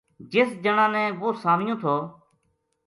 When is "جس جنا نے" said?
0.31-1.03